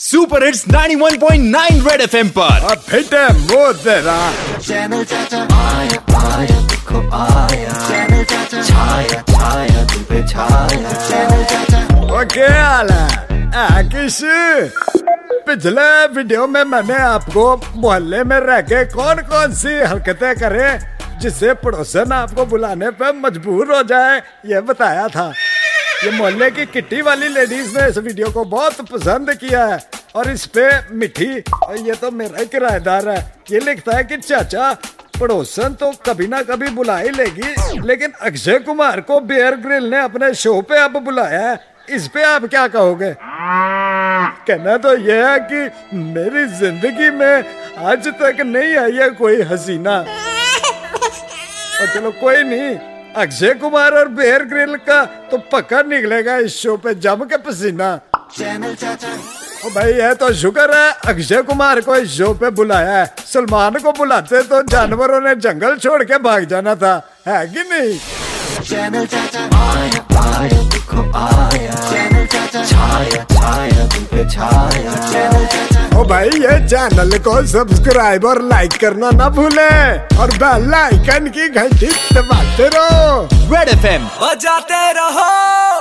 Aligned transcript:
Super 0.00 0.44
hits 0.44 0.64
91.9 0.68 1.86
red 1.86 2.00
FM 2.00 2.28
पर 2.36 2.64
अब 2.70 2.78
fit 2.88 3.14
है 3.14 3.26
मोदरा 3.38 4.18
चैनल 4.58 5.02
चाचा 5.10 5.40
आया 5.56 5.98
आया 6.20 6.60
देखो 6.70 7.00
आया 7.16 7.72
चैनल 7.88 8.24
चाचा 8.30 8.62
छाया 8.68 9.20
छाया 9.32 9.84
तुम 9.92 10.02
पे 10.10 10.22
छाया 10.28 10.92
चैनल 11.08 11.44
चाचा 11.52 11.80
वो 12.12 12.24
क्या 12.34 12.48
हाल 12.64 12.90
आ, 12.90 13.82
किस? 13.92 14.20
पिछले 15.46 15.88
वीडियो 16.16 16.46
में 16.46 16.62
मैंने 16.72 16.94
आपको 17.02 17.44
मोहल्ले 17.76 18.24
में 18.24 18.38
रह 18.40 18.60
के 18.72 18.84
कौन 18.96 19.22
कौन 19.30 19.54
सी 19.60 19.78
हरकतें 19.80 20.34
करे 20.42 20.68
जिससे 21.20 21.52
पड़ोसन 21.62 22.12
आपको 22.12 22.44
बुलाने 22.50 22.90
पर 23.00 23.12
मजबूर 23.24 23.74
हो 23.76 23.82
जाए 23.88 24.18
ये 24.50 24.60
बताया 24.68 25.08
था। 25.16 25.32
ये 26.04 26.10
मोहल्ले 26.10 26.50
की 26.50 26.64
किट्टी 26.66 27.00
वाली 27.02 27.26
लेडीज़ 27.28 27.76
ने 27.78 27.86
इस 27.88 27.98
वीडियो 27.98 28.30
को 28.32 28.44
बहुत 28.46 28.80
पसंद 28.90 29.32
किया 29.34 29.64
है 29.66 29.78
और 30.16 30.30
इस 30.30 30.44
पे 30.46 30.62
मिठी, 30.90 31.24
ये 31.24 31.94
तो 31.94 32.10
मेरा 32.10 32.38
ही 32.38 32.46
किराएदार 32.46 33.08
है। 33.08 33.18
ये 33.50 33.60
लिखता 33.60 33.96
है 33.96 34.04
कि 34.04 34.16
चाचा 34.18 34.72
पड़ोसन 35.20 35.74
तो 35.80 35.90
कभी 36.06 36.26
ना 36.26 36.40
कभी 36.42 36.68
बुला 36.70 36.96
ही 36.98 37.10
लेगी, 37.10 37.80
लेकिन 37.80 38.12
अक्षय 38.20 38.58
कुमार 38.58 39.00
को 39.00 39.20
बियर 39.22 39.56
ग्रिल 39.56 39.90
ने 39.90 39.98
अपने 40.00 40.32
शो 40.34 40.60
पे 40.62 40.78
अब 40.78 40.96
बुलाया 41.04 41.40
है। 41.40 41.58
इस 41.88 42.08
पे 42.08 42.22
आप 42.24 42.44
क्या 42.46 42.66
कहोगे? 42.68 43.14
कहना 43.20 44.76
तो 44.78 44.96
यह 44.98 45.28
है 45.28 45.38
कि 45.52 45.96
मेरी 45.96 46.46
ज़िंदगी 46.58 47.10
में 47.10 47.34
आज 47.86 48.08
तक 48.22 48.40
नहीं 48.46 48.76
आई 48.76 48.92
है 48.94 49.10
कोई 49.20 49.42
हसीना। 49.52 49.98
और 51.80 51.94
चलो 51.94 52.10
कोई 52.20 52.42
नहीं 52.44 52.74
अक्षय 53.16 53.52
कुमार 53.60 53.92
और 53.92 54.08
बेयर 54.08 54.42
ग्रिल 54.44 54.74
का 54.86 55.04
तो 55.30 55.38
पक्का 55.52 55.80
निकलेगा 55.82 56.36
इस 56.38 56.56
शो 56.56 56.76
पे 56.76 56.94
जम 56.96 57.24
के 57.26 57.36
पसीना। 57.42 57.88
चैनल 58.36 58.74
चाचा 58.74 59.08
ओ 59.66 59.70
भाई 59.74 59.92
ये 59.92 60.14
तो 60.14 60.32
शुक्र 60.34 60.74
है 60.74 60.90
अक्षय 61.10 61.42
कुमार 61.42 61.80
को 61.80 61.96
इस 61.96 62.10
शो 62.10 62.32
पे 62.34 62.50
बुलाया 62.50 62.92
है। 62.92 63.04
सलमान 63.26 63.78
को 63.82 63.92
बुलाते 63.92 64.42
तो 64.44 64.62
जानवरों 64.70 65.20
ने 65.20 65.34
जंगल 65.36 65.76
छोड़ 65.78 66.02
के 66.04 66.18
भाग 66.18 66.44
जाना 66.50 66.74
था। 66.76 66.94
है 67.26 67.46
कि 67.46 67.62
नहीं? 67.70 67.98
चैनल 68.62 69.06
चाचा 69.06 69.42
आया 69.58 70.00
आया 70.20 70.62
देखो 70.70 71.02
आया 71.18 71.74
चैनल 71.90 72.26
चाचा 72.26 72.64
छाया 72.64 73.24
छाया 73.34 73.86
तुम 73.88 74.04
पे 74.06 74.28
छाया 74.30 74.94
चैनल 75.10 75.46
चाचा 75.46 75.79
भाई, 76.04 76.28
ये 76.28 76.58
चैनल 76.68 77.18
को 77.18 77.46
सब्सक्राइब 77.46 78.24
और 78.24 78.42
लाइक 78.42 78.72
करना 78.80 79.10
ना 79.10 79.28
भूले 79.28 79.70
और 80.16 80.30
बेल 80.34 80.74
आइकन 80.74 81.26
की 81.28 81.48
घंटी 81.48 81.90
दबाते 82.14 82.68
रहो। 82.74 83.28
रेड 83.54 83.68
एफएम 83.68 84.04
बजाते 84.22 84.92
रहो। 84.92 85.79